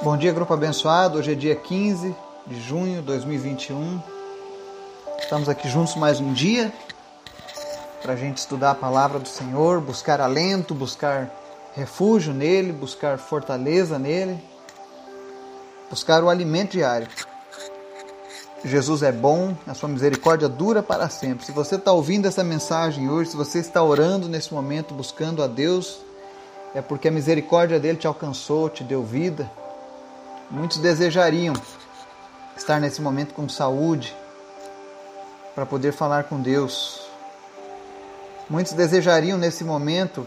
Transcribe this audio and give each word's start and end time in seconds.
Bom 0.00 0.16
dia, 0.16 0.32
grupo 0.32 0.54
abençoado. 0.54 1.18
Hoje 1.18 1.32
é 1.32 1.34
dia 1.34 1.56
15 1.56 2.14
de 2.46 2.60
junho 2.60 3.00
de 3.00 3.02
2021. 3.02 4.00
Estamos 5.18 5.48
aqui 5.48 5.68
juntos 5.68 5.96
mais 5.96 6.20
um 6.20 6.32
dia 6.32 6.72
para 8.00 8.12
a 8.12 8.16
gente 8.16 8.38
estudar 8.38 8.70
a 8.70 8.74
palavra 8.76 9.18
do 9.18 9.26
Senhor, 9.26 9.80
buscar 9.80 10.20
alento, 10.20 10.72
buscar 10.72 11.28
refúgio 11.74 12.32
nele, 12.32 12.72
buscar 12.72 13.18
fortaleza 13.18 13.98
nele, 13.98 14.40
buscar 15.90 16.22
o 16.22 16.28
alimento 16.28 16.72
diário. 16.72 17.08
Jesus 18.64 19.02
é 19.02 19.10
bom, 19.10 19.56
a 19.66 19.74
sua 19.74 19.88
misericórdia 19.88 20.48
dura 20.48 20.80
para 20.80 21.08
sempre. 21.08 21.44
Se 21.44 21.50
você 21.50 21.74
está 21.74 21.90
ouvindo 21.90 22.26
essa 22.26 22.44
mensagem 22.44 23.10
hoje, 23.10 23.30
se 23.30 23.36
você 23.36 23.58
está 23.58 23.82
orando 23.82 24.28
nesse 24.28 24.54
momento, 24.54 24.94
buscando 24.94 25.42
a 25.42 25.48
Deus, 25.48 25.98
é 26.72 26.80
porque 26.80 27.08
a 27.08 27.10
misericórdia 27.10 27.80
dele 27.80 27.98
te 27.98 28.06
alcançou, 28.06 28.70
te 28.70 28.84
deu 28.84 29.02
vida. 29.02 29.50
Muitos 30.50 30.78
desejariam 30.78 31.54
estar 32.56 32.80
nesse 32.80 33.02
momento 33.02 33.34
com 33.34 33.46
saúde 33.50 34.16
para 35.54 35.66
poder 35.66 35.92
falar 35.92 36.24
com 36.24 36.40
Deus. 36.40 37.02
Muitos 38.48 38.72
desejariam 38.72 39.36
nesse 39.36 39.62
momento 39.62 40.26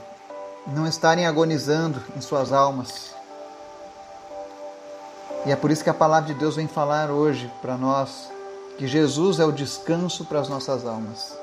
não 0.67 0.85
estarem 0.85 1.25
agonizando 1.25 2.03
em 2.15 2.21
suas 2.21 2.53
almas. 2.53 3.15
E 5.43 5.51
é 5.51 5.55
por 5.55 5.71
isso 5.71 5.83
que 5.83 5.89
a 5.89 5.93
palavra 5.93 6.31
de 6.31 6.39
Deus 6.39 6.55
vem 6.55 6.67
falar 6.67 7.09
hoje 7.09 7.51
para 7.59 7.75
nós 7.75 8.29
que 8.77 8.85
Jesus 8.87 9.39
é 9.39 9.45
o 9.45 9.51
descanso 9.51 10.25
para 10.25 10.39
as 10.39 10.47
nossas 10.47 10.85
almas. 10.85 11.35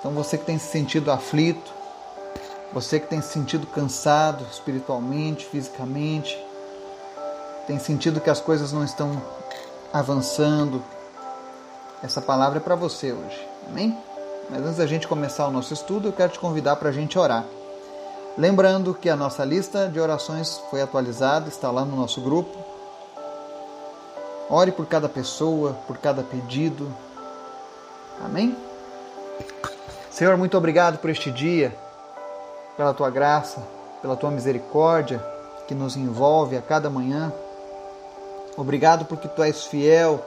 Então 0.00 0.12
você 0.12 0.38
que 0.38 0.46
tem 0.46 0.58
se 0.58 0.72
sentido 0.72 1.12
aflito, 1.12 1.70
você 2.72 2.98
que 2.98 3.06
tem 3.06 3.20
se 3.20 3.34
sentido 3.34 3.66
cansado 3.66 4.46
espiritualmente, 4.50 5.44
fisicamente, 5.44 6.42
tem 7.68 7.78
sentido 7.78 8.18
que 8.18 8.30
as 8.30 8.40
coisas 8.40 8.72
não 8.72 8.82
estão 8.82 9.22
avançando, 9.92 10.82
essa 12.02 12.18
palavra 12.18 12.58
é 12.58 12.60
para 12.62 12.74
você 12.74 13.12
hoje. 13.12 13.46
Amém? 13.68 13.94
Mas 14.48 14.62
antes 14.62 14.78
da 14.78 14.86
gente 14.86 15.06
começar 15.06 15.46
o 15.46 15.50
nosso 15.50 15.74
estudo, 15.74 16.08
eu 16.08 16.12
quero 16.14 16.32
te 16.32 16.38
convidar 16.38 16.76
para 16.76 16.88
a 16.88 16.92
gente 16.92 17.18
orar. 17.18 17.44
Lembrando 18.38 18.94
que 18.94 19.10
a 19.10 19.16
nossa 19.16 19.44
lista 19.44 19.86
de 19.86 20.00
orações 20.00 20.58
foi 20.70 20.80
atualizada, 20.80 21.48
está 21.48 21.70
lá 21.70 21.84
no 21.84 21.94
nosso 21.94 22.22
grupo. 22.22 22.56
Ore 24.48 24.72
por 24.72 24.86
cada 24.86 25.08
pessoa, 25.08 25.74
por 25.86 25.98
cada 25.98 26.22
pedido. 26.22 26.90
Amém? 28.24 28.56
Senhor, 30.10 30.38
muito 30.38 30.56
obrigado 30.56 30.96
por 30.96 31.10
este 31.10 31.30
dia, 31.30 31.76
pela 32.78 32.94
tua 32.94 33.10
graça, 33.10 33.62
pela 34.00 34.16
tua 34.16 34.30
misericórdia 34.30 35.22
que 35.66 35.74
nos 35.74 35.98
envolve 35.98 36.56
a 36.56 36.62
cada 36.62 36.88
manhã. 36.88 37.30
Obrigado 38.58 39.06
porque 39.06 39.26
tu 39.26 39.42
és 39.42 39.64
fiel, 39.64 40.22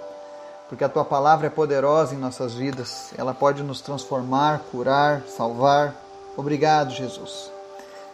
porque 0.68 0.84
a 0.84 0.90
tua 0.90 1.06
palavra 1.06 1.46
é 1.46 1.50
poderosa 1.52 2.16
em 2.16 2.18
nossas 2.18 2.56
vidas. 2.56 3.14
Ela 3.16 3.34
pode 3.34 3.62
nos 3.62 3.82
transformar, 3.82 4.62
curar, 4.72 5.22
salvar. 5.28 5.94
Obrigado, 6.36 6.92
Jesus. 6.92 7.52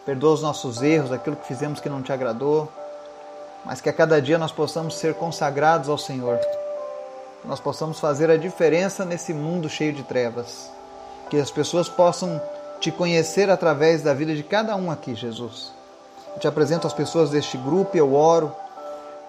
Perdoa 0.04 0.34
os 0.34 0.42
nossos 0.42 0.82
erros, 0.82 1.10
aquilo 1.10 1.36
que 1.36 1.46
fizemos 1.46 1.80
que 1.80 1.88
não 1.88 2.02
te 2.02 2.12
agradou 2.12 2.70
mas 3.64 3.80
que 3.80 3.88
a 3.88 3.92
cada 3.92 4.20
dia 4.20 4.38
nós 4.38 4.52
possamos 4.52 4.96
ser 4.96 5.14
consagrados 5.14 5.88
ao 5.88 5.98
Senhor, 5.98 6.38
que 6.38 7.46
nós 7.48 7.60
possamos 7.60 8.00
fazer 8.00 8.30
a 8.30 8.36
diferença 8.36 9.04
nesse 9.04 9.32
mundo 9.32 9.68
cheio 9.68 9.92
de 9.92 10.02
trevas, 10.02 10.70
que 11.28 11.38
as 11.38 11.50
pessoas 11.50 11.88
possam 11.88 12.40
te 12.80 12.90
conhecer 12.90 13.50
através 13.50 14.02
da 14.02 14.14
vida 14.14 14.34
de 14.34 14.42
cada 14.42 14.74
um 14.76 14.90
aqui, 14.90 15.14
Jesus. 15.14 15.72
Eu 16.34 16.40
te 16.40 16.48
apresento 16.48 16.86
as 16.86 16.92
pessoas 16.92 17.30
deste 17.30 17.58
grupo 17.58 17.96
eu 17.96 18.14
oro 18.14 18.54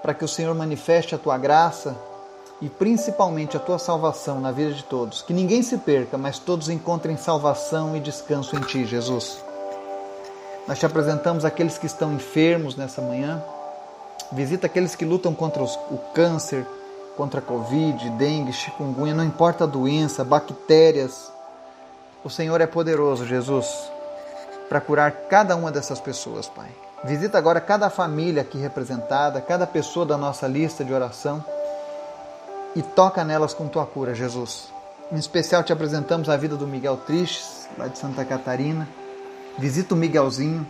para 0.02 0.14
que 0.14 0.24
o 0.24 0.28
Senhor 0.28 0.54
manifeste 0.56 1.14
a 1.14 1.18
tua 1.18 1.38
graça 1.38 1.96
e 2.62 2.70
principalmente 2.70 3.56
a 3.56 3.60
tua 3.60 3.80
salvação 3.80 4.40
na 4.40 4.52
vida 4.52 4.74
de 4.74 4.84
todos. 4.84 5.22
Que 5.22 5.34
ninguém 5.34 5.62
se 5.62 5.78
perca, 5.78 6.18
mas 6.18 6.40
todos 6.40 6.70
encontrem 6.70 7.18
salvação 7.18 7.96
e 7.96 8.00
descanso 8.00 8.56
em 8.56 8.62
ti, 8.62 8.86
Jesus. 8.86 9.44
Nós 10.68 10.78
te 10.78 10.86
apresentamos 10.86 11.46
aqueles 11.46 11.78
que 11.78 11.86
estão 11.86 12.14
enfermos 12.14 12.76
nessa 12.76 13.02
manhã. 13.02 13.42
Visita 14.32 14.68
aqueles 14.68 14.96
que 14.96 15.06
lutam 15.06 15.34
contra 15.34 15.64
os, 15.64 15.76
o 15.90 15.98
câncer, 16.14 16.66
contra 17.18 17.40
a 17.40 17.44
Covid, 17.44 18.10
dengue, 18.12 18.54
chikungunya, 18.54 19.14
não 19.14 19.24
importa 19.24 19.64
a 19.64 19.68
doença, 19.68 20.24
bactérias. 20.24 21.32
O 22.24 22.30
Senhor 22.30 22.62
é 22.62 22.68
poderoso, 22.68 23.26
Jesus, 23.26 23.68
para 24.68 24.80
curar 24.80 25.12
cada 25.30 25.56
uma 25.56 25.72
dessas 25.72 26.00
pessoas, 26.00 26.48
Pai. 26.48 26.70
Visita 27.04 27.38
agora 27.38 27.62
cada 27.62 27.90
família 27.90 28.42
aqui 28.42 28.58
representada, 28.58 29.40
cada 29.40 29.66
pessoa 29.66 30.06
da 30.06 30.18
nossa 30.18 30.48
lista 30.48 30.84
de 30.84 30.94
oração 30.94 31.44
e 32.76 32.82
toca 32.82 33.24
nelas 33.24 33.54
com 33.54 33.70
tua 33.70 33.86
cura, 33.86 34.14
Jesus. 34.14 34.70
Em 35.10 35.16
especial 35.16 35.64
te 35.64 35.72
apresentamos 35.72 36.30
a 36.30 36.36
vida 36.36 36.58
do 36.58 36.68
Miguel 36.68 36.98
Tristes, 36.98 37.70
lá 37.78 37.88
de 37.88 37.98
Santa 37.98 38.26
Catarina. 38.26 38.88
Visita 39.58 39.94
o 39.96 39.98
Miguelzinho 39.98 40.68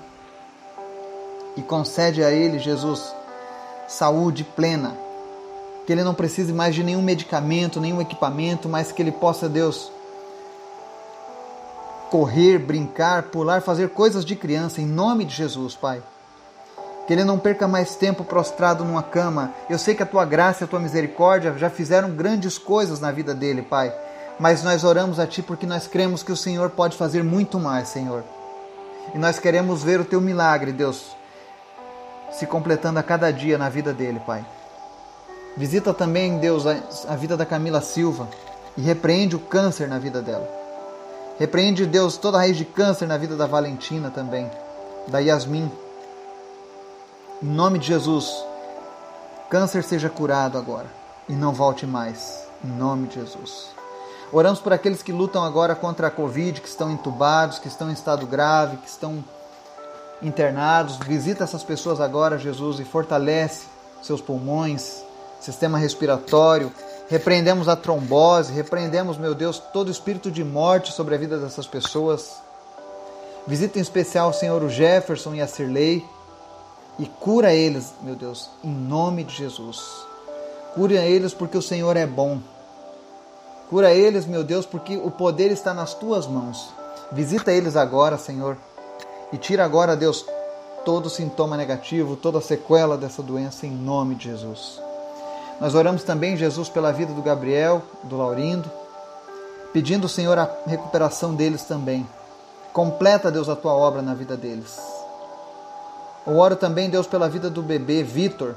e 1.57 1.63
concede 1.63 2.23
a 2.23 2.29
ele, 2.29 2.59
Jesus, 2.59 3.13
saúde 3.87 4.43
plena. 4.43 4.95
Que 5.87 5.91
ele 5.91 6.03
não 6.03 6.13
precise 6.13 6.53
mais 6.53 6.75
de 6.75 6.83
nenhum 6.83 7.01
medicamento, 7.01 7.81
nenhum 7.81 7.99
equipamento, 7.99 8.69
mas 8.69 8.91
que 8.91 9.01
ele 9.01 9.11
possa, 9.11 9.49
Deus, 9.49 9.91
correr, 12.11 12.59
brincar, 12.59 13.23
pular, 13.23 13.63
fazer 13.63 13.89
coisas 13.89 14.23
de 14.23 14.35
criança, 14.35 14.79
em 14.79 14.85
nome 14.85 15.25
de 15.25 15.35
Jesus, 15.35 15.75
Pai. 15.75 16.03
Que 17.09 17.13
ele 17.13 17.23
não 17.23 17.39
perca 17.39 17.67
mais 17.67 17.95
tempo 17.95 18.23
prostrado 18.23 18.85
numa 18.85 19.01
cama. 19.01 19.51
Eu 19.67 19.79
sei 19.79 19.95
que 19.95 20.03
a 20.03 20.05
tua 20.05 20.23
graça 20.25 20.63
e 20.63 20.65
a 20.65 20.67
tua 20.67 20.79
misericórdia 20.79 21.57
já 21.57 21.67
fizeram 21.67 22.11
grandes 22.11 22.59
coisas 22.59 22.99
na 22.99 23.11
vida 23.11 23.33
dele, 23.33 23.63
Pai. 23.63 23.91
Mas 24.39 24.61
nós 24.61 24.83
oramos 24.83 25.19
a 25.19 25.25
Ti 25.25 25.41
porque 25.41 25.65
nós 25.65 25.87
cremos 25.87 26.21
que 26.21 26.31
o 26.31 26.37
Senhor 26.37 26.69
pode 26.69 26.95
fazer 26.95 27.23
muito 27.23 27.59
mais, 27.59 27.87
Senhor. 27.87 28.23
E 29.15 29.17
nós 29.17 29.39
queremos 29.39 29.81
ver 29.81 29.99
o 29.99 30.05
Teu 30.05 30.21
milagre, 30.21 30.71
Deus, 30.71 31.17
se 32.31 32.45
completando 32.45 32.99
a 32.99 33.03
cada 33.03 33.31
dia 33.33 33.57
na 33.57 33.69
vida 33.69 33.91
dele, 33.91 34.21
Pai. 34.23 34.45
Visita 35.57 35.95
também, 35.95 36.37
Deus, 36.37 36.63
a 36.67 37.15
vida 37.15 37.35
da 37.35 37.43
Camila 37.43 37.81
Silva 37.81 38.27
e 38.77 38.81
repreende 38.81 39.35
o 39.35 39.39
câncer 39.39 39.87
na 39.87 39.97
vida 39.97 40.21
dela. 40.21 40.47
Repreende, 41.39 41.87
Deus, 41.87 42.17
toda 42.17 42.37
a 42.37 42.41
raiz 42.41 42.55
de 42.55 42.65
câncer 42.65 43.07
na 43.07 43.17
vida 43.17 43.35
da 43.35 43.47
Valentina 43.47 44.11
também, 44.11 44.47
da 45.07 45.17
Yasmin. 45.17 45.71
Em 47.41 47.47
nome 47.47 47.79
de 47.79 47.87
Jesus, 47.87 48.29
câncer 49.49 49.81
seja 49.81 50.09
curado 50.09 50.57
agora 50.57 50.87
e 51.29 51.31
não 51.31 51.53
volte 51.53 51.85
mais. 51.85 52.45
Em 52.61 52.67
nome 52.67 53.07
de 53.07 53.15
Jesus. 53.15 53.67
Oramos 54.29 54.59
por 54.59 54.73
aqueles 54.73 55.01
que 55.01 55.13
lutam 55.13 55.41
agora 55.41 55.73
contra 55.73 56.07
a 56.07 56.11
Covid, 56.11 56.59
que 56.59 56.67
estão 56.67 56.91
entubados, 56.91 57.57
que 57.57 57.69
estão 57.69 57.89
em 57.89 57.93
estado 57.93 58.27
grave, 58.27 58.75
que 58.75 58.89
estão 58.89 59.23
internados. 60.21 60.97
Visita 60.97 61.45
essas 61.45 61.63
pessoas 61.63 62.01
agora, 62.01 62.37
Jesus, 62.37 62.77
e 62.81 62.83
fortalece 62.83 63.67
seus 64.03 64.19
pulmões, 64.19 65.01
sistema 65.39 65.77
respiratório. 65.77 66.69
Repreendemos 67.07 67.69
a 67.69 67.75
trombose, 67.77 68.51
repreendemos, 68.51 69.17
meu 69.17 69.33
Deus, 69.33 69.59
todo 69.71 69.89
espírito 69.89 70.29
de 70.29 70.43
morte 70.43 70.91
sobre 70.91 71.15
a 71.15 71.17
vida 71.17 71.37
dessas 71.37 71.65
pessoas. 71.65 72.41
Visita 73.47 73.79
em 73.79 73.81
especial 73.81 74.31
o 74.31 74.33
Senhor 74.33 74.67
Jefferson 74.67 75.35
e 75.35 75.41
a 75.41 75.47
Cirlei 75.47 76.05
e 76.99 77.05
cura 77.05 77.53
eles, 77.53 77.93
meu 78.01 78.15
Deus, 78.15 78.49
em 78.63 78.71
nome 78.71 79.23
de 79.23 79.35
Jesus. 79.35 80.05
Cura 80.75 80.93
eles 81.05 81.33
porque 81.33 81.57
o 81.57 81.61
Senhor 81.61 81.97
é 81.97 82.05
bom. 82.05 82.39
Cura 83.69 83.93
eles, 83.93 84.25
meu 84.25 84.43
Deus, 84.43 84.65
porque 84.65 84.97
o 84.97 85.09
poder 85.09 85.51
está 85.51 85.73
nas 85.73 85.93
tuas 85.93 86.27
mãos. 86.27 86.69
Visita 87.11 87.51
eles 87.51 87.75
agora, 87.75 88.17
Senhor 88.17 88.57
e 89.31 89.37
tira 89.37 89.63
agora, 89.63 89.95
Deus, 89.95 90.25
todo 90.83 91.09
sintoma 91.09 91.55
negativo, 91.55 92.15
toda 92.15 92.41
sequela 92.41 92.97
dessa 92.97 93.21
doença 93.21 93.67
em 93.67 93.71
nome 93.71 94.15
de 94.15 94.25
Jesus. 94.25 94.81
Nós 95.61 95.75
oramos 95.75 96.03
também, 96.03 96.37
Jesus, 96.37 96.69
pela 96.69 96.91
vida 96.91 97.13
do 97.13 97.21
Gabriel, 97.21 97.81
do 98.03 98.17
Laurindo, 98.17 98.69
pedindo, 99.71 100.09
Senhor, 100.09 100.37
a 100.37 100.49
recuperação 100.65 101.35
deles 101.35 101.63
também. 101.63 102.07
Completa, 102.73 103.31
Deus, 103.31 103.49
a 103.49 103.55
tua 103.55 103.73
obra 103.73 104.01
na 104.01 104.13
vida 104.13 104.35
deles. 104.37 104.79
Eu 106.25 106.37
oro 106.37 106.55
também, 106.55 106.89
Deus, 106.89 107.07
pela 107.07 107.29
vida 107.29 107.49
do 107.49 107.61
bebê 107.61 108.03
Vitor. 108.03 108.55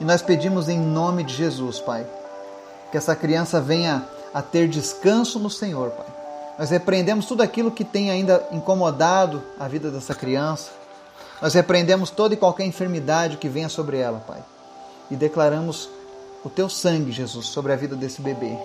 E 0.00 0.04
nós 0.04 0.22
pedimos 0.22 0.68
em 0.68 0.78
nome 0.78 1.24
de 1.24 1.34
Jesus, 1.34 1.80
Pai, 1.80 2.06
que 2.90 2.96
essa 2.96 3.16
criança 3.16 3.60
venha 3.60 4.06
a 4.32 4.42
ter 4.42 4.68
descanso 4.68 5.38
no 5.38 5.50
Senhor, 5.50 5.90
Pai 5.90 6.16
nós 6.58 6.70
repreendemos 6.70 7.26
tudo 7.26 7.42
aquilo 7.42 7.70
que 7.70 7.84
tem 7.84 8.10
ainda 8.10 8.46
incomodado 8.50 9.42
a 9.58 9.68
vida 9.68 9.90
dessa 9.90 10.14
criança. 10.14 10.70
Nós 11.40 11.52
repreendemos 11.52 12.10
toda 12.10 12.32
e 12.32 12.36
qualquer 12.36 12.64
enfermidade 12.64 13.36
que 13.36 13.48
venha 13.48 13.68
sobre 13.68 13.98
ela, 13.98 14.20
Pai. 14.20 14.42
E 15.10 15.16
declaramos 15.16 15.88
o 16.42 16.48
teu 16.48 16.68
sangue, 16.68 17.12
Jesus, 17.12 17.46
sobre 17.46 17.72
a 17.72 17.76
vida 17.76 17.94
desse 17.94 18.22
bebê. 18.22 18.56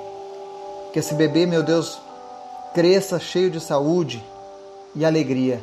Que 0.93 0.99
esse 0.99 1.13
bebê, 1.13 1.45
meu 1.45 1.63
Deus, 1.63 1.99
cresça 2.73 3.19
cheio 3.19 3.51
de 3.51 3.59
saúde 3.59 4.23
e 4.95 5.03
alegria. 5.03 5.61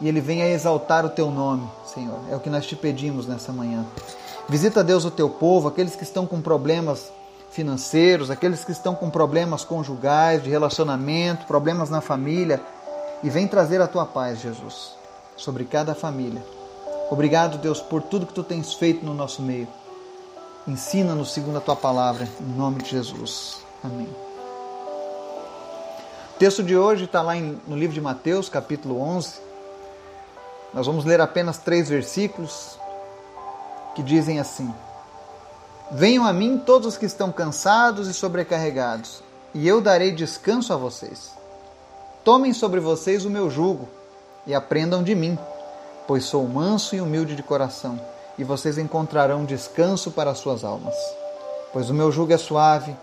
E 0.00 0.08
ele 0.08 0.20
venha 0.20 0.48
exaltar 0.48 1.04
o 1.04 1.10
teu 1.10 1.30
nome, 1.30 1.68
Senhor. 1.92 2.18
É 2.30 2.36
o 2.36 2.40
que 2.40 2.50
nós 2.50 2.66
te 2.66 2.76
pedimos 2.76 3.26
nessa 3.26 3.52
manhã. 3.52 3.84
Visita, 4.48 4.82
Deus, 4.82 5.04
o 5.04 5.10
teu 5.10 5.28
povo, 5.28 5.68
aqueles 5.68 5.94
que 5.94 6.04
estão 6.04 6.26
com 6.26 6.40
problemas 6.40 7.12
financeiros, 7.50 8.30
aqueles 8.30 8.64
que 8.64 8.72
estão 8.72 8.94
com 8.94 9.10
problemas 9.10 9.64
conjugais, 9.64 10.42
de 10.42 10.50
relacionamento, 10.50 11.46
problemas 11.46 11.90
na 11.90 12.00
família, 12.00 12.60
e 13.22 13.28
vem 13.28 13.48
trazer 13.48 13.80
a 13.80 13.88
tua 13.88 14.06
paz, 14.06 14.40
Jesus, 14.40 14.92
sobre 15.36 15.64
cada 15.64 15.94
família. 15.94 16.42
Obrigado, 17.10 17.58
Deus, 17.58 17.80
por 17.80 18.02
tudo 18.02 18.26
que 18.26 18.34
tu 18.34 18.44
tens 18.44 18.74
feito 18.74 19.04
no 19.04 19.14
nosso 19.14 19.42
meio. 19.42 19.66
Ensina-nos 20.66 21.32
segundo 21.32 21.58
a 21.58 21.60
tua 21.60 21.74
palavra, 21.74 22.28
em 22.40 22.56
nome 22.56 22.82
de 22.82 22.90
Jesus. 22.90 23.62
Amém. 23.82 24.08
O 26.34 26.38
texto 26.38 26.62
de 26.62 26.76
hoje 26.76 27.04
está 27.04 27.20
lá 27.20 27.34
no 27.34 27.76
livro 27.76 27.94
de 27.94 28.00
Mateus, 28.00 28.48
capítulo 28.48 29.00
11. 29.00 29.47
Nós 30.72 30.86
vamos 30.86 31.04
ler 31.04 31.20
apenas 31.20 31.58
três 31.58 31.88
versículos 31.88 32.78
que 33.94 34.02
dizem 34.02 34.38
assim: 34.38 34.72
Venham 35.90 36.26
a 36.26 36.32
mim 36.32 36.58
todos 36.64 36.88
os 36.88 36.96
que 36.98 37.06
estão 37.06 37.32
cansados 37.32 38.08
e 38.08 38.14
sobrecarregados, 38.14 39.22
e 39.54 39.66
eu 39.66 39.80
darei 39.80 40.12
descanso 40.12 40.72
a 40.72 40.76
vocês. 40.76 41.32
Tomem 42.22 42.52
sobre 42.52 42.78
vocês 42.78 43.24
o 43.24 43.30
meu 43.30 43.50
jugo 43.50 43.88
e 44.46 44.54
aprendam 44.54 45.02
de 45.02 45.14
mim, 45.14 45.38
pois 46.06 46.24
sou 46.24 46.46
manso 46.46 46.94
e 46.94 47.00
humilde 47.00 47.34
de 47.34 47.42
coração, 47.42 47.98
e 48.36 48.44
vocês 48.44 48.76
encontrarão 48.76 49.46
descanso 49.46 50.10
para 50.10 50.30
as 50.30 50.38
suas 50.38 50.62
almas. 50.62 50.94
Pois 51.72 51.88
o 51.88 51.94
meu 51.94 52.12
jugo 52.12 52.32
é 52.32 52.38
suave 52.38 52.94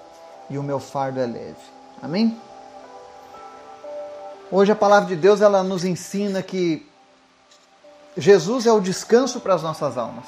e 0.49 0.57
o 0.57 0.63
meu 0.63 0.79
fardo 0.79 1.19
é 1.19 1.25
leve. 1.25 1.55
Amém? 2.01 2.39
Hoje 4.51 4.71
a 4.71 4.75
palavra 4.75 5.09
de 5.09 5.15
Deus 5.15 5.41
ela 5.41 5.63
nos 5.63 5.83
ensina 5.83 6.43
que 6.43 6.87
Jesus 8.17 8.65
é 8.65 8.71
o 8.71 8.79
descanso 8.79 9.39
para 9.39 9.53
as 9.53 9.63
nossas 9.63 9.97
almas. 9.97 10.25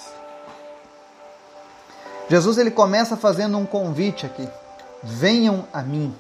Jesus 2.29 2.57
ele 2.57 2.71
começa 2.71 3.15
fazendo 3.15 3.57
um 3.57 3.65
convite 3.65 4.25
aqui: 4.25 4.47
venham 5.01 5.65
a 5.71 5.81
mim. 5.81 6.13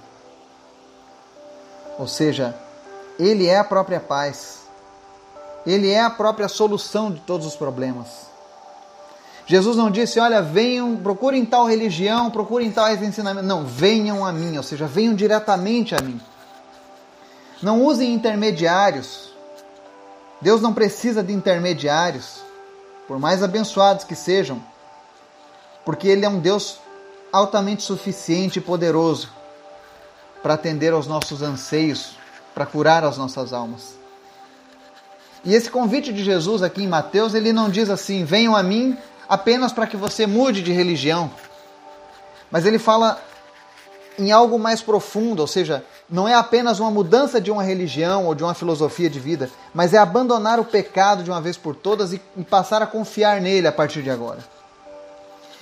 Ou 1.99 2.07
seja, 2.07 2.55
ele 3.19 3.47
é 3.47 3.57
a 3.57 3.63
própria 3.63 3.99
paz. 3.99 4.59
Ele 5.65 5.91
é 5.91 6.01
a 6.01 6.09
própria 6.09 6.47
solução 6.47 7.11
de 7.11 7.19
todos 7.19 7.45
os 7.45 7.55
problemas. 7.55 8.27
Jesus 9.45 9.75
não 9.75 9.89
disse, 9.89 10.19
olha, 10.19 10.41
venham, 10.41 10.97
procurem 10.97 11.45
tal 11.45 11.65
religião, 11.65 12.29
procurem 12.29 12.71
tais 12.71 13.01
ensinamentos. 13.01 13.47
Não, 13.47 13.65
venham 13.65 14.25
a 14.25 14.31
mim, 14.31 14.57
ou 14.57 14.63
seja, 14.63 14.85
venham 14.85 15.15
diretamente 15.15 15.95
a 15.95 16.01
mim. 16.01 16.19
Não 17.61 17.83
usem 17.83 18.13
intermediários. 18.13 19.26
Deus 20.41 20.61
não 20.61 20.73
precisa 20.73 21.23
de 21.23 21.33
intermediários, 21.33 22.41
por 23.07 23.19
mais 23.19 23.41
abençoados 23.41 24.03
que 24.03 24.15
sejam, 24.15 24.61
porque 25.85 26.07
Ele 26.07 26.25
é 26.25 26.29
um 26.29 26.39
Deus 26.39 26.79
altamente 27.31 27.83
suficiente 27.83 28.59
e 28.59 28.61
poderoso 28.61 29.29
para 30.41 30.53
atender 30.53 30.93
aos 30.93 31.07
nossos 31.07 31.41
anseios, 31.41 32.17
para 32.53 32.65
curar 32.65 33.03
as 33.03 33.17
nossas 33.17 33.53
almas. 33.53 33.97
E 35.43 35.53
esse 35.53 35.69
convite 35.69 36.11
de 36.11 36.23
Jesus 36.23 36.61
aqui 36.61 36.83
em 36.83 36.87
Mateus, 36.87 37.33
ele 37.33 37.53
não 37.53 37.69
diz 37.69 37.89
assim: 37.89 38.23
venham 38.23 38.55
a 38.55 38.63
mim 38.63 38.97
apenas 39.29 39.71
para 39.71 39.87
que 39.87 39.97
você 39.97 40.25
mude 40.25 40.61
de 40.61 40.71
religião. 40.71 41.31
Mas 42.51 42.65
ele 42.65 42.79
fala 42.79 43.21
em 44.17 44.31
algo 44.31 44.57
mais 44.57 44.81
profundo, 44.81 45.39
ou 45.39 45.47
seja, 45.47 45.85
não 46.09 46.27
é 46.27 46.33
apenas 46.33 46.79
uma 46.79 46.89
mudança 46.89 47.39
de 47.39 47.51
uma 47.51 47.63
religião 47.63 48.25
ou 48.25 48.33
de 48.33 48.43
uma 48.43 48.53
filosofia 48.53 49.09
de 49.09 49.19
vida, 49.19 49.49
mas 49.73 49.93
é 49.93 49.97
abandonar 49.97 50.59
o 50.59 50.65
pecado 50.65 51.23
de 51.23 51.29
uma 51.29 51.41
vez 51.41 51.57
por 51.57 51.75
todas 51.75 52.13
e, 52.13 52.21
passar 52.49 52.81
a 52.81 52.87
confiar 52.87 53.39
nele 53.41 53.67
a 53.67 53.71
partir 53.71 54.01
de 54.01 54.09
agora. 54.09 54.39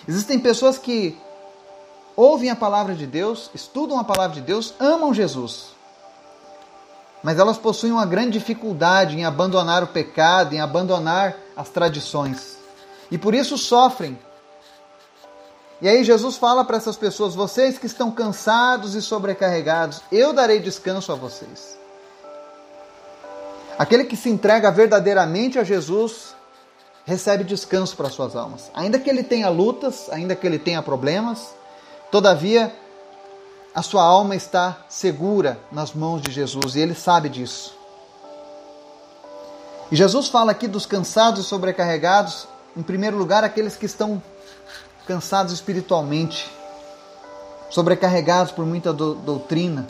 Existem 0.07 0.39
pessoas 0.39 0.77
que 0.77 1.17
ouvem 2.15 2.49
a 2.49 2.55
palavra 2.55 2.93
de 2.93 3.05
Deus, 3.05 3.49
estudam 3.53 3.99
a 3.99 4.03
palavra 4.03 4.35
de 4.35 4.41
Deus, 4.41 4.73
amam 4.79 5.13
Jesus, 5.13 5.75
mas 7.23 7.39
elas 7.39 7.57
possuem 7.57 7.91
uma 7.91 8.05
grande 8.05 8.37
dificuldade 8.37 9.17
em 9.17 9.25
abandonar 9.25 9.83
o 9.83 9.87
pecado, 9.87 10.53
em 10.53 10.61
abandonar 10.61 11.35
as 11.57 11.69
tradições. 11.69 12.55
E 13.09 13.17
por 13.17 13.33
isso 13.33 13.57
sofrem. 13.57 14.17
E 15.85 15.87
aí 15.87 16.03
Jesus 16.03 16.35
fala 16.37 16.65
para 16.65 16.77
essas 16.77 16.97
pessoas: 16.97 17.35
vocês 17.35 17.77
que 17.77 17.85
estão 17.85 18.09
cansados 18.09 18.95
e 18.95 19.03
sobrecarregados, 19.03 20.01
eu 20.11 20.33
darei 20.33 20.59
descanso 20.59 21.11
a 21.11 21.15
vocês. 21.15 21.77
Aquele 23.77 24.05
que 24.05 24.17
se 24.17 24.27
entrega 24.27 24.71
verdadeiramente 24.71 25.59
a 25.59 25.63
Jesus 25.63 26.33
recebe 27.05 27.43
descanso 27.43 27.95
para 27.95 28.09
suas 28.09 28.35
almas. 28.35 28.71
Ainda 28.73 28.97
que 28.97 29.07
ele 29.07 29.21
tenha 29.23 29.47
lutas, 29.47 30.09
ainda 30.09 30.35
que 30.35 30.47
ele 30.47 30.57
tenha 30.57 30.81
problemas, 30.81 31.53
todavia 32.09 32.73
a 33.75 33.83
sua 33.83 34.01
alma 34.01 34.35
está 34.35 34.85
segura 34.89 35.59
nas 35.71 35.93
mãos 35.93 36.19
de 36.19 36.31
Jesus 36.31 36.73
e 36.73 36.79
ele 36.79 36.95
sabe 36.95 37.29
disso. 37.29 37.77
E 39.91 39.95
Jesus 39.95 40.29
fala 40.29 40.51
aqui 40.51 40.67
dos 40.67 40.87
cansados 40.87 41.45
e 41.45 41.47
sobrecarregados, 41.47 42.47
em 42.75 42.81
primeiro 42.81 43.17
lugar, 43.17 43.43
aqueles 43.43 43.75
que 43.75 43.85
estão 43.85 44.19
cansados 45.05 45.53
espiritualmente, 45.53 46.51
sobrecarregados 47.69 48.51
por 48.51 48.65
muita 48.65 48.91
do, 48.91 49.15
doutrina. 49.15 49.87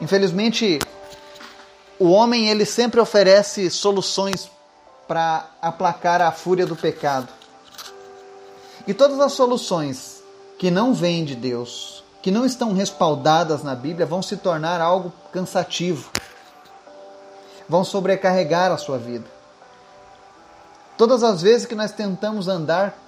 Infelizmente, 0.00 0.78
o 1.98 2.10
homem 2.10 2.48
ele 2.48 2.64
sempre 2.64 3.00
oferece 3.00 3.70
soluções 3.70 4.50
para 5.06 5.46
aplacar 5.60 6.20
a 6.20 6.30
fúria 6.30 6.66
do 6.66 6.76
pecado. 6.76 7.28
E 8.86 8.94
todas 8.94 9.18
as 9.20 9.32
soluções 9.32 10.22
que 10.58 10.70
não 10.70 10.94
vêm 10.94 11.24
de 11.24 11.34
Deus, 11.34 12.04
que 12.22 12.30
não 12.30 12.46
estão 12.46 12.72
respaldadas 12.72 13.62
na 13.62 13.74
Bíblia 13.74 14.06
vão 14.06 14.22
se 14.22 14.36
tornar 14.36 14.80
algo 14.80 15.12
cansativo, 15.32 16.10
vão 17.68 17.84
sobrecarregar 17.84 18.70
a 18.70 18.78
sua 18.78 18.98
vida. 18.98 19.26
Todas 20.96 21.22
as 21.22 21.42
vezes 21.42 21.66
que 21.66 21.74
nós 21.74 21.92
tentamos 21.92 22.48
andar 22.48 23.07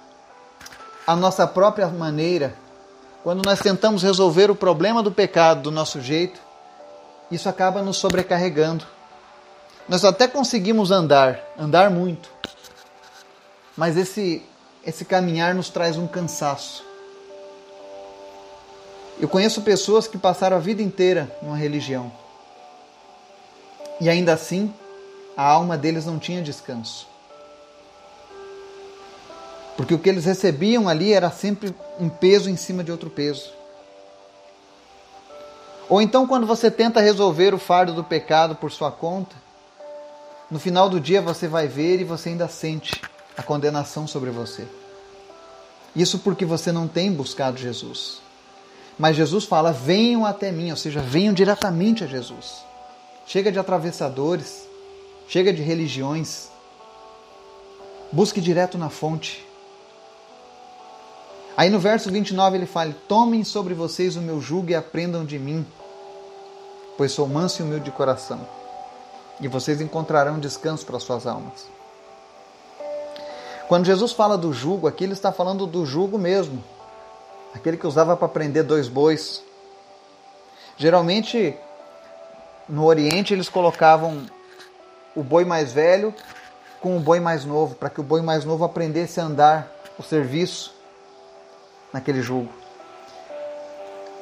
a 1.05 1.15
nossa 1.15 1.47
própria 1.47 1.87
maneira, 1.87 2.55
quando 3.23 3.45
nós 3.45 3.59
tentamos 3.59 4.03
resolver 4.03 4.49
o 4.49 4.55
problema 4.55 5.01
do 5.01 5.11
pecado 5.11 5.63
do 5.63 5.71
nosso 5.71 6.01
jeito, 6.01 6.39
isso 7.31 7.47
acaba 7.47 7.81
nos 7.81 7.97
sobrecarregando. 7.97 8.85
Nós 9.87 10.05
até 10.05 10.27
conseguimos 10.27 10.91
andar, 10.91 11.39
andar 11.57 11.89
muito, 11.89 12.29
mas 13.75 13.97
esse, 13.97 14.43
esse 14.85 15.05
caminhar 15.05 15.55
nos 15.55 15.69
traz 15.69 15.97
um 15.97 16.07
cansaço. 16.07 16.83
Eu 19.19 19.27
conheço 19.27 19.61
pessoas 19.61 20.07
que 20.07 20.17
passaram 20.17 20.57
a 20.57 20.59
vida 20.59 20.81
inteira 20.81 21.35
numa 21.41 21.55
religião 21.57 22.11
e 24.01 24.09
ainda 24.09 24.33
assim 24.33 24.73
a 25.37 25.43
alma 25.43 25.77
deles 25.77 26.07
não 26.07 26.17
tinha 26.17 26.41
descanso. 26.41 27.07
Porque 29.81 29.95
o 29.95 29.97
que 29.97 30.09
eles 30.09 30.25
recebiam 30.25 30.87
ali 30.87 31.11
era 31.11 31.31
sempre 31.31 31.73
um 31.99 32.07
peso 32.07 32.51
em 32.51 32.55
cima 32.55 32.83
de 32.83 32.91
outro 32.91 33.09
peso. 33.09 33.51
Ou 35.89 35.99
então, 35.99 36.27
quando 36.27 36.45
você 36.45 36.69
tenta 36.69 37.01
resolver 37.01 37.51
o 37.55 37.57
fardo 37.57 37.91
do 37.91 38.03
pecado 38.03 38.55
por 38.55 38.71
sua 38.71 38.91
conta, 38.91 39.35
no 40.51 40.59
final 40.59 40.87
do 40.87 40.99
dia 40.99 41.19
você 41.19 41.47
vai 41.47 41.67
ver 41.67 41.99
e 41.99 42.03
você 42.03 42.29
ainda 42.29 42.47
sente 42.47 43.01
a 43.35 43.41
condenação 43.41 44.05
sobre 44.05 44.29
você. 44.29 44.67
Isso 45.95 46.19
porque 46.19 46.45
você 46.45 46.71
não 46.71 46.87
tem 46.87 47.11
buscado 47.11 47.57
Jesus. 47.57 48.19
Mas 48.99 49.15
Jesus 49.15 49.45
fala: 49.45 49.71
venham 49.71 50.27
até 50.27 50.51
mim, 50.51 50.69
ou 50.69 50.77
seja, 50.77 51.01
venham 51.01 51.33
diretamente 51.33 52.03
a 52.03 52.07
Jesus. 52.07 52.63
Chega 53.25 53.51
de 53.51 53.57
atravessadores, 53.57 54.61
chega 55.27 55.51
de 55.51 55.63
religiões. 55.63 56.49
Busque 58.11 58.39
direto 58.39 58.77
na 58.77 58.91
fonte. 58.91 59.49
Aí 61.55 61.69
no 61.69 61.79
verso 61.79 62.09
29 62.11 62.57
ele 62.57 62.65
fala: 62.65 62.95
Tomem 63.07 63.43
sobre 63.43 63.73
vocês 63.73 64.15
o 64.15 64.21
meu 64.21 64.39
jugo 64.39 64.71
e 64.71 64.75
aprendam 64.75 65.25
de 65.25 65.37
mim, 65.37 65.65
pois 66.97 67.11
sou 67.11 67.27
manso 67.27 67.61
e 67.61 67.65
humilde 67.65 67.85
de 67.85 67.91
coração, 67.91 68.47
e 69.39 69.47
vocês 69.47 69.81
encontrarão 69.81 70.39
descanso 70.39 70.85
para 70.85 70.99
suas 70.99 71.27
almas. 71.27 71.67
Quando 73.67 73.85
Jesus 73.85 74.11
fala 74.11 74.37
do 74.37 74.51
jugo, 74.51 74.87
aqui 74.87 75.03
ele 75.03 75.13
está 75.13 75.31
falando 75.31 75.65
do 75.65 75.85
jugo 75.85 76.17
mesmo, 76.17 76.63
aquele 77.53 77.77
que 77.77 77.87
usava 77.87 78.15
para 78.17 78.27
prender 78.27 78.63
dois 78.63 78.87
bois. 78.87 79.43
Geralmente, 80.77 81.55
no 82.67 82.85
Oriente, 82.85 83.33
eles 83.33 83.49
colocavam 83.49 84.25
o 85.15 85.23
boi 85.23 85.45
mais 85.45 85.71
velho 85.71 86.13
com 86.81 86.97
o 86.97 86.99
boi 86.99 87.19
mais 87.19 87.45
novo, 87.45 87.75
para 87.75 87.89
que 87.89 88.01
o 88.01 88.03
boi 88.03 88.21
mais 88.21 88.43
novo 88.43 88.63
aprendesse 88.63 89.19
a 89.19 89.25
andar 89.25 89.71
o 89.99 90.01
serviço 90.01 90.80
naquele 91.91 92.21
jugo. 92.21 92.51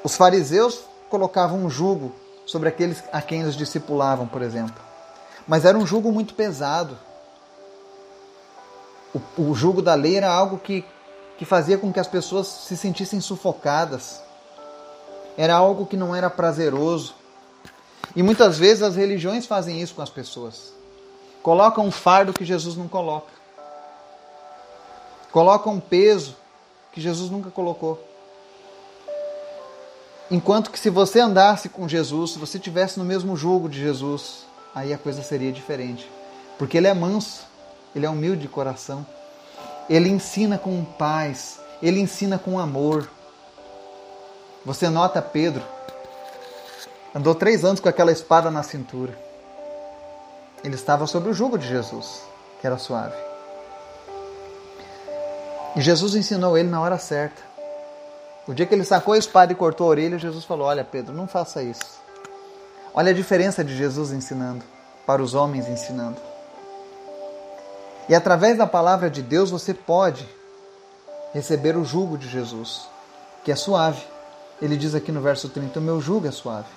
Os 0.03 0.15
fariseus 0.15 0.81
colocavam 1.09 1.59
um 1.59 1.69
jugo 1.69 2.13
sobre 2.45 2.69
aqueles 2.69 3.03
a 3.11 3.21
quem 3.21 3.41
eles 3.41 3.55
discipulavam, 3.55 4.27
por 4.27 4.41
exemplo. 4.41 4.81
Mas 5.47 5.65
era 5.65 5.77
um 5.77 5.85
jugo 5.85 6.11
muito 6.11 6.33
pesado. 6.33 6.97
O, 9.13 9.49
o 9.49 9.55
jugo 9.55 9.81
da 9.81 9.95
lei 9.95 10.15
era 10.15 10.31
algo 10.31 10.57
que, 10.57 10.85
que 11.37 11.45
fazia 11.45 11.77
com 11.77 11.91
que 11.91 11.99
as 11.99 12.07
pessoas 12.07 12.47
se 12.47 12.77
sentissem 12.77 13.19
sufocadas. 13.19 14.21
Era 15.37 15.55
algo 15.55 15.85
que 15.85 15.97
não 15.97 16.15
era 16.15 16.29
prazeroso. 16.29 17.15
E 18.15 18.23
muitas 18.23 18.57
vezes 18.57 18.83
as 18.83 18.95
religiões 18.95 19.45
fazem 19.45 19.81
isso 19.81 19.95
com 19.95 20.01
as 20.01 20.09
pessoas. 20.09 20.73
Colocam 21.43 21.85
um 21.85 21.91
fardo 21.91 22.33
que 22.33 22.45
Jesus 22.45 22.75
não 22.75 22.87
coloca. 22.87 23.31
Colocam 25.31 25.73
um 25.73 25.79
peso 25.79 26.35
que 26.91 27.01
Jesus 27.01 27.29
nunca 27.29 27.49
colocou. 27.49 28.03
Enquanto 30.31 30.69
que 30.69 30.79
se 30.79 30.89
você 30.89 31.19
andasse 31.19 31.69
com 31.69 31.87
Jesus, 31.87 32.31
se 32.31 32.39
você 32.39 32.59
tivesse 32.59 32.99
no 32.99 33.05
mesmo 33.05 33.35
jugo 33.35 33.67
de 33.67 33.79
Jesus, 33.79 34.45
aí 34.75 34.93
a 34.93 34.97
coisa 34.97 35.23
seria 35.23 35.51
diferente. 35.51 36.09
Porque 36.57 36.77
ele 36.77 36.87
é 36.87 36.93
manso, 36.93 37.47
ele 37.95 38.05
é 38.05 38.09
humilde 38.09 38.43
de 38.43 38.47
coração. 38.47 39.05
Ele 39.89 40.07
ensina 40.07 40.57
com 40.57 40.83
paz, 40.85 41.59
ele 41.81 41.99
ensina 41.99 42.37
com 42.37 42.59
amor. 42.59 43.09
Você 44.63 44.87
nota 44.87 45.19
Pedro, 45.19 45.63
andou 47.15 47.33
três 47.33 47.65
anos 47.65 47.79
com 47.79 47.89
aquela 47.89 48.11
espada 48.11 48.51
na 48.51 48.61
cintura. 48.61 49.17
Ele 50.63 50.75
estava 50.75 51.07
sob 51.07 51.29
o 51.29 51.33
jugo 51.33 51.57
de 51.57 51.67
Jesus, 51.67 52.21
que 52.61 52.67
era 52.67 52.77
suave. 52.77 53.28
E 55.75 55.81
Jesus 55.81 56.15
ensinou 56.15 56.57
ele 56.57 56.69
na 56.69 56.81
hora 56.81 56.97
certa. 56.97 57.41
O 58.47 58.53
dia 58.53 58.65
que 58.65 58.73
ele 58.73 58.83
sacou 58.83 59.13
a 59.13 59.17
espada 59.17 59.51
e 59.51 59.55
cortou 59.55 59.87
a 59.87 59.89
orelha, 59.91 60.17
Jesus 60.17 60.43
falou: 60.43 60.67
Olha, 60.67 60.83
Pedro, 60.83 61.13
não 61.13 61.27
faça 61.27 61.61
isso. 61.61 61.99
Olha 62.93 63.11
a 63.11 63.15
diferença 63.15 63.63
de 63.63 63.75
Jesus 63.75 64.11
ensinando 64.11 64.63
para 65.05 65.21
os 65.21 65.33
homens 65.33 65.67
ensinando. 65.67 66.17
E 68.07 68.15
através 68.15 68.57
da 68.57 68.65
palavra 68.65 69.09
de 69.09 69.21
Deus 69.21 69.51
você 69.51 69.73
pode 69.73 70.27
receber 71.33 71.77
o 71.77 71.85
jugo 71.85 72.17
de 72.17 72.27
Jesus, 72.27 72.87
que 73.43 73.51
é 73.51 73.55
suave. 73.55 74.03
Ele 74.61 74.75
diz 74.75 74.95
aqui 74.95 75.11
no 75.11 75.21
verso 75.21 75.47
30: 75.49 75.79
O 75.79 75.81
meu 75.81 76.01
jugo 76.01 76.27
é 76.27 76.31
suave. 76.31 76.67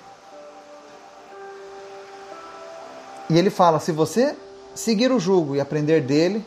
E 3.29 3.37
ele 3.37 3.49
fala: 3.49 3.79
se 3.79 3.91
você 3.91 4.35
seguir 4.75 5.11
o 5.11 5.19
jugo 5.19 5.55
e 5.55 5.61
aprender 5.61 6.01
dele, 6.01 6.45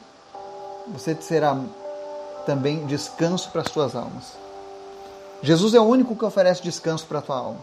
você 0.88 1.16
será 1.20 1.56
também 2.46 2.86
descanso 2.86 3.50
para 3.50 3.60
as 3.60 3.70
suas 3.70 3.94
almas. 3.94 4.38
Jesus 5.42 5.74
é 5.74 5.80
o 5.80 5.84
único 5.84 6.16
que 6.16 6.24
oferece 6.24 6.62
descanso 6.62 7.04
para 7.06 7.18
a 7.18 7.22
tua 7.22 7.36
alma. 7.36 7.60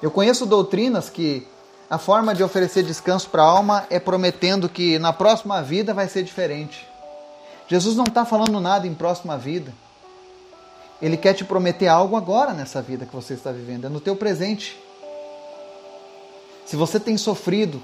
Eu 0.00 0.10
conheço 0.10 0.46
doutrinas 0.46 1.08
que 1.08 1.48
a 1.88 1.98
forma 1.98 2.34
de 2.34 2.42
oferecer 2.42 2.84
descanso 2.84 3.28
para 3.30 3.42
a 3.42 3.46
alma 3.46 3.86
é 3.90 3.98
prometendo 3.98 4.68
que 4.68 4.98
na 4.98 5.12
próxima 5.12 5.62
vida 5.62 5.92
vai 5.92 6.08
ser 6.08 6.22
diferente. 6.22 6.86
Jesus 7.66 7.96
não 7.96 8.04
está 8.04 8.24
falando 8.24 8.60
nada 8.60 8.86
em 8.86 8.94
próxima 8.94 9.38
vida. 9.38 9.72
Ele 11.00 11.16
quer 11.16 11.34
te 11.34 11.44
prometer 11.44 11.88
algo 11.88 12.16
agora 12.16 12.52
nessa 12.52 12.80
vida 12.80 13.06
que 13.06 13.14
você 13.14 13.34
está 13.34 13.50
vivendo, 13.50 13.86
é 13.86 13.88
no 13.88 14.00
teu 14.00 14.14
presente. 14.14 14.78
Se 16.66 16.76
você 16.76 17.00
tem 17.00 17.16
sofrido 17.16 17.82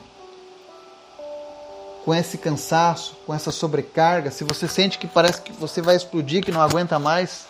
com 2.11 2.15
esse 2.15 2.39
cansaço, 2.39 3.17
com 3.25 3.33
essa 3.33 3.53
sobrecarga, 3.53 4.33
se 4.33 4.43
você 4.43 4.67
sente 4.67 4.99
que 4.99 5.07
parece 5.07 5.41
que 5.43 5.53
você 5.53 5.81
vai 5.81 5.95
explodir, 5.95 6.45
que 6.45 6.51
não 6.51 6.61
aguenta 6.61 6.99
mais, 6.99 7.47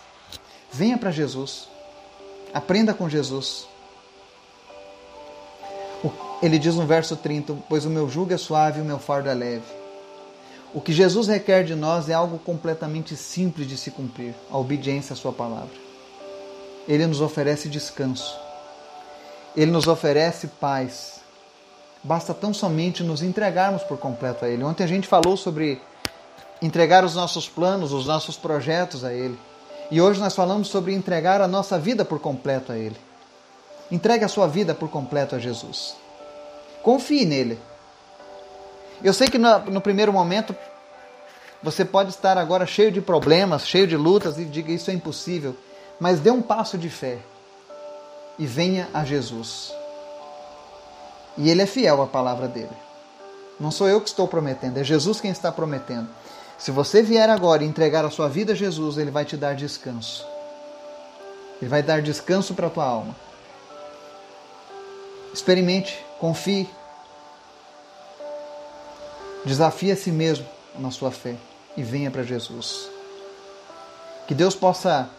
Venha 0.71 0.99
para 0.99 1.09
Jesus. 1.09 1.67
Aprenda 2.53 2.93
com 2.93 3.09
Jesus. 3.09 3.67
Ele 6.43 6.59
diz 6.59 6.75
no 6.75 6.85
verso 6.85 7.15
30: 7.15 7.57
Pois 7.67 7.85
o 7.85 7.89
meu 7.89 8.07
jugo 8.07 8.33
é 8.33 8.37
suave 8.37 8.77
e 8.77 8.81
o 8.83 8.85
meu 8.85 8.99
fardo 8.99 9.29
é 9.29 9.33
leve. 9.33 9.65
O 10.75 10.79
que 10.79 10.93
Jesus 10.93 11.27
requer 11.27 11.63
de 11.63 11.73
nós 11.73 12.07
é 12.07 12.13
algo 12.13 12.37
completamente 12.37 13.15
simples 13.15 13.67
de 13.67 13.75
se 13.75 13.89
cumprir 13.89 14.35
a 14.51 14.59
obediência 14.59 15.13
à 15.13 15.15
Sua 15.15 15.33
palavra. 15.33 15.75
Ele 16.87 17.07
nos 17.07 17.19
oferece 17.19 17.67
descanso. 17.67 18.39
Ele 19.57 19.71
nos 19.71 19.87
oferece 19.87 20.45
paz. 20.47 21.20
Basta 22.03 22.33
tão 22.33 22.53
somente 22.53 23.03
nos 23.03 23.21
entregarmos 23.21 23.83
por 23.83 23.97
completo 23.97 24.45
a 24.45 24.49
Ele. 24.49 24.63
Ontem 24.63 24.83
a 24.83 24.87
gente 24.87 25.07
falou 25.07 25.37
sobre 25.37 25.81
entregar 26.61 27.03
os 27.03 27.15
nossos 27.15 27.47
planos, 27.47 27.91
os 27.91 28.07
nossos 28.07 28.37
projetos 28.37 29.03
a 29.03 29.13
Ele. 29.13 29.37
E 29.89 30.01
hoje 30.01 30.19
nós 30.19 30.35
falamos 30.35 30.67
sobre 30.67 30.93
entregar 30.93 31.41
a 31.41 31.47
nossa 31.47 31.77
vida 31.77 32.03
por 32.03 32.19
completo 32.19 32.71
a 32.71 32.77
Ele. 32.77 32.97
Entregue 33.91 34.23
a 34.23 34.29
sua 34.29 34.47
vida 34.47 34.73
por 34.73 34.89
completo 34.89 35.35
a 35.35 35.39
Jesus. 35.39 35.95
Confie 36.81 37.25
nele. 37.25 37.59
Eu 39.03 39.13
sei 39.13 39.27
que 39.27 39.37
no, 39.37 39.59
no 39.65 39.81
primeiro 39.81 40.13
momento 40.13 40.55
você 41.61 41.83
pode 41.83 42.09
estar 42.09 42.37
agora 42.37 42.65
cheio 42.65 42.91
de 42.91 43.01
problemas, 43.01 43.67
cheio 43.67 43.85
de 43.85 43.97
lutas 43.97 44.37
e 44.37 44.45
diga 44.45 44.71
isso 44.71 44.89
é 44.89 44.93
impossível, 44.93 45.55
mas 45.99 46.19
dê 46.19 46.31
um 46.31 46.41
passo 46.41 46.77
de 46.77 46.89
fé 46.89 47.19
e 48.39 48.45
venha 48.45 48.87
a 48.93 49.03
Jesus. 49.03 49.73
E 51.37 51.49
Ele 51.49 51.61
é 51.61 51.65
fiel 51.65 52.01
à 52.01 52.07
palavra 52.07 52.47
dele. 52.47 52.75
Não 53.59 53.71
sou 53.71 53.87
eu 53.87 54.01
que 54.01 54.09
estou 54.09 54.27
prometendo, 54.27 54.77
é 54.77 54.83
Jesus 54.83 55.21
quem 55.21 55.31
está 55.31 55.51
prometendo. 55.51 56.09
Se 56.57 56.71
você 56.71 57.01
vier 57.01 57.29
agora 57.29 57.63
e 57.63 57.67
entregar 57.67 58.05
a 58.05 58.09
sua 58.09 58.27
vida 58.27 58.53
a 58.53 58.55
Jesus, 58.55 58.97
Ele 58.97 59.11
vai 59.11 59.25
te 59.25 59.35
dar 59.35 59.55
descanso. 59.55 60.25
Ele 61.61 61.69
vai 61.69 61.81
dar 61.83 62.01
descanso 62.01 62.53
para 62.53 62.67
a 62.67 62.69
tua 62.69 62.85
alma. 62.85 63.15
Experimente, 65.33 66.03
confie. 66.19 66.69
Desafie 69.45 69.91
a 69.91 69.95
si 69.95 70.11
mesmo 70.11 70.45
na 70.77 70.91
sua 70.91 71.11
fé 71.11 71.35
e 71.75 71.83
venha 71.83 72.11
para 72.11 72.23
Jesus. 72.23 72.89
Que 74.27 74.35
Deus 74.35 74.55
possa 74.55 75.09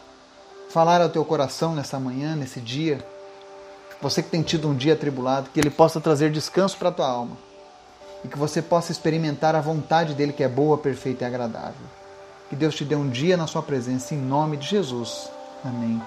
falar 0.70 1.00
ao 1.00 1.08
teu 1.08 1.24
coração 1.24 1.74
nessa 1.74 1.98
manhã, 1.98 2.36
nesse 2.36 2.60
dia. 2.60 3.04
Você 4.02 4.20
que 4.20 4.30
tem 4.30 4.42
tido 4.42 4.68
um 4.68 4.74
dia 4.74 4.94
atribulado, 4.94 5.50
que 5.50 5.60
Ele 5.60 5.70
possa 5.70 6.00
trazer 6.00 6.32
descanso 6.32 6.76
para 6.76 6.88
a 6.88 6.92
tua 6.92 7.06
alma 7.06 7.36
e 8.24 8.28
que 8.28 8.36
você 8.36 8.60
possa 8.60 8.90
experimentar 8.90 9.54
a 9.54 9.60
vontade 9.60 10.14
dele 10.14 10.32
que 10.32 10.42
é 10.42 10.48
boa, 10.48 10.76
perfeita 10.76 11.24
e 11.24 11.26
agradável. 11.26 11.86
Que 12.50 12.56
Deus 12.56 12.74
te 12.74 12.84
dê 12.84 12.96
um 12.96 13.08
dia 13.08 13.36
na 13.36 13.46
sua 13.46 13.62
presença 13.62 14.14
em 14.14 14.18
nome 14.18 14.56
de 14.56 14.66
Jesus. 14.66 15.30
Amém. 15.64 16.02